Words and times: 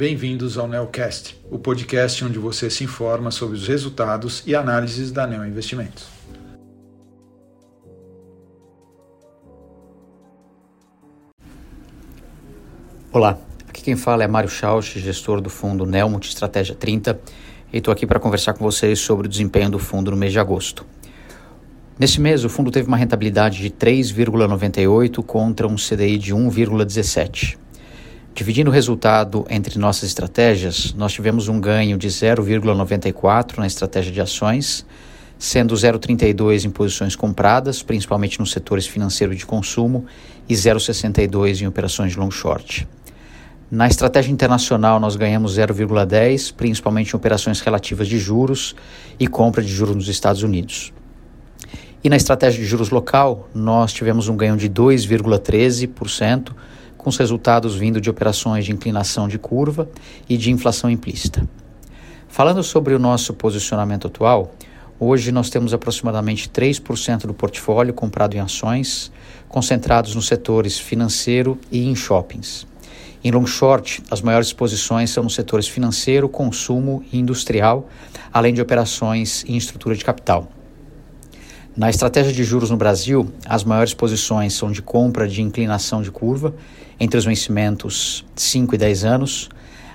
bem-vindos 0.00 0.56
ao 0.56 0.66
Neocast, 0.66 1.38
o 1.50 1.58
podcast 1.58 2.24
onde 2.24 2.38
você 2.38 2.70
se 2.70 2.82
informa 2.82 3.30
sobre 3.30 3.54
os 3.54 3.68
resultados 3.68 4.42
e 4.46 4.54
análises 4.54 5.12
da 5.12 5.26
Neo 5.26 5.44
Investimentos. 5.44 6.06
Olá, 13.12 13.38
aqui 13.68 13.82
quem 13.82 13.94
fala 13.94 14.24
é 14.24 14.26
Mário 14.26 14.48
Schausch, 14.48 14.98
gestor 14.98 15.38
do 15.42 15.50
fundo 15.50 15.84
Neo 15.84 16.08
Multistratégia 16.08 16.74
30, 16.74 17.20
e 17.70 17.76
estou 17.76 17.92
aqui 17.92 18.06
para 18.06 18.18
conversar 18.18 18.54
com 18.54 18.64
vocês 18.64 18.98
sobre 18.98 19.26
o 19.26 19.28
desempenho 19.28 19.68
do 19.68 19.78
fundo 19.78 20.10
no 20.10 20.16
mês 20.16 20.32
de 20.32 20.38
agosto. 20.38 20.86
Neste 21.98 22.22
mês, 22.22 22.42
o 22.42 22.48
fundo 22.48 22.70
teve 22.70 22.88
uma 22.88 22.96
rentabilidade 22.96 23.58
de 23.58 23.68
3,98 23.68 25.22
contra 25.22 25.68
um 25.68 25.76
CDI 25.76 26.16
de 26.16 26.34
1,17. 26.34 27.58
Dividindo 28.34 28.70
o 28.70 28.72
resultado 28.72 29.44
entre 29.50 29.78
nossas 29.78 30.04
estratégias, 30.04 30.94
nós 30.94 31.12
tivemos 31.12 31.48
um 31.48 31.60
ganho 31.60 31.98
de 31.98 32.08
0,94 32.08 33.58
na 33.58 33.66
estratégia 33.66 34.12
de 34.12 34.20
ações, 34.20 34.86
sendo 35.38 35.74
0,32 35.74 36.64
em 36.64 36.70
posições 36.70 37.16
compradas, 37.16 37.82
principalmente 37.82 38.38
nos 38.38 38.52
setores 38.52 38.86
financeiro 38.86 39.32
e 39.32 39.36
de 39.36 39.44
consumo, 39.44 40.06
e 40.48 40.54
0,62 40.54 41.62
em 41.62 41.66
operações 41.66 42.12
de 42.12 42.18
long 42.18 42.30
short. 42.30 42.86
Na 43.70 43.86
estratégia 43.86 44.32
internacional, 44.32 44.98
nós 44.98 45.16
ganhamos 45.16 45.56
0,10, 45.56 46.52
principalmente 46.54 47.12
em 47.12 47.16
operações 47.16 47.60
relativas 47.60 48.08
de 48.08 48.18
juros 48.18 48.74
e 49.18 49.26
compra 49.26 49.62
de 49.62 49.72
juros 49.72 49.94
nos 49.94 50.08
Estados 50.08 50.42
Unidos. 50.42 50.92
E 52.02 52.08
na 52.08 52.16
estratégia 52.16 52.60
de 52.60 52.66
juros 52.66 52.90
local, 52.90 53.48
nós 53.54 53.92
tivemos 53.92 54.28
um 54.28 54.36
ganho 54.36 54.56
de 54.56 54.68
2,13%, 54.68 56.52
com 57.00 57.10
os 57.10 57.16
resultados 57.16 57.74
vindo 57.74 58.00
de 58.00 58.10
operações 58.10 58.64
de 58.64 58.72
inclinação 58.72 59.26
de 59.26 59.38
curva 59.38 59.88
e 60.28 60.36
de 60.36 60.50
inflação 60.50 60.90
implícita. 60.90 61.48
Falando 62.28 62.62
sobre 62.62 62.94
o 62.94 62.98
nosso 62.98 63.34
posicionamento 63.34 64.06
atual, 64.06 64.54
hoje 64.98 65.32
nós 65.32 65.50
temos 65.50 65.74
aproximadamente 65.74 66.48
3% 66.48 67.26
do 67.26 67.34
portfólio 67.34 67.92
comprado 67.92 68.36
em 68.36 68.40
ações, 68.40 69.10
concentrados 69.48 70.14
nos 70.14 70.26
setores 70.26 70.78
financeiro 70.78 71.58
e 71.72 71.88
em 71.88 71.96
shoppings. 71.96 72.66
Em 73.22 73.30
long 73.30 73.46
short, 73.46 74.02
as 74.10 74.22
maiores 74.22 74.52
posições 74.52 75.10
são 75.10 75.24
nos 75.24 75.34
setores 75.34 75.68
financeiro, 75.68 76.28
consumo 76.28 77.04
e 77.12 77.18
industrial, 77.18 77.88
além 78.32 78.54
de 78.54 78.62
operações 78.62 79.44
em 79.46 79.56
estrutura 79.56 79.94
de 79.94 80.04
capital. 80.04 80.48
Na 81.80 81.88
estratégia 81.88 82.30
de 82.30 82.44
juros 82.44 82.68
no 82.68 82.76
Brasil, 82.76 83.32
as 83.46 83.64
maiores 83.64 83.94
posições 83.94 84.52
são 84.52 84.70
de 84.70 84.82
compra 84.82 85.26
de 85.26 85.40
inclinação 85.40 86.02
de 86.02 86.10
curva 86.10 86.54
entre 87.00 87.16
os 87.16 87.24
vencimentos 87.24 88.22
5 88.36 88.74
e 88.74 88.78
10 88.78 89.04
anos, 89.06 89.48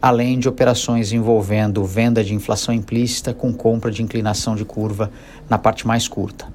além 0.00 0.38
de 0.38 0.48
operações 0.48 1.12
envolvendo 1.12 1.84
venda 1.84 2.22
de 2.22 2.36
inflação 2.36 2.72
implícita 2.72 3.34
com 3.34 3.52
compra 3.52 3.90
de 3.90 4.00
inclinação 4.00 4.54
de 4.54 4.64
curva 4.64 5.10
na 5.50 5.58
parte 5.58 5.84
mais 5.84 6.06
curta. 6.06 6.46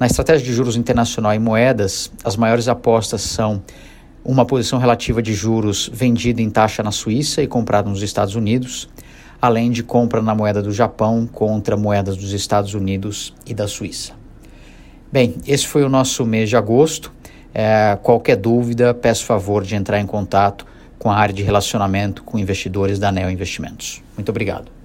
Na 0.00 0.06
estratégia 0.06 0.46
de 0.46 0.54
juros 0.54 0.74
internacional 0.74 1.34
e 1.34 1.38
moedas, 1.38 2.10
as 2.24 2.34
maiores 2.34 2.66
apostas 2.66 3.20
são 3.20 3.62
uma 4.24 4.46
posição 4.46 4.78
relativa 4.78 5.20
de 5.20 5.34
juros 5.34 5.90
vendida 5.92 6.40
em 6.40 6.48
taxa 6.48 6.82
na 6.82 6.92
Suíça 6.92 7.42
e 7.42 7.46
comprada 7.46 7.90
nos 7.90 8.00
Estados 8.00 8.34
Unidos, 8.34 8.88
além 9.38 9.70
de 9.70 9.82
compra 9.82 10.22
na 10.22 10.34
moeda 10.34 10.62
do 10.62 10.72
Japão 10.72 11.28
contra 11.30 11.76
moedas 11.76 12.16
dos 12.16 12.32
Estados 12.32 12.72
Unidos 12.72 13.34
e 13.44 13.52
da 13.52 13.68
Suíça. 13.68 14.24
Bem, 15.10 15.36
esse 15.46 15.66
foi 15.66 15.84
o 15.84 15.88
nosso 15.88 16.24
mês 16.24 16.48
de 16.48 16.56
agosto. 16.56 17.12
É, 17.54 17.96
qualquer 18.02 18.36
dúvida, 18.36 18.92
peço 18.92 19.24
favor 19.24 19.64
de 19.64 19.74
entrar 19.74 20.00
em 20.00 20.06
contato 20.06 20.66
com 20.98 21.10
a 21.10 21.16
área 21.16 21.34
de 21.34 21.42
relacionamento 21.42 22.22
com 22.22 22.38
investidores 22.38 22.98
da 22.98 23.10
Neo 23.12 23.30
Investimentos. 23.30 24.02
Muito 24.16 24.28
obrigado. 24.28 24.75